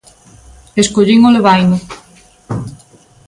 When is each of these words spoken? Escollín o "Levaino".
Escollín 0.81 1.21
o 1.27 1.29
"Levaino". 1.35 1.77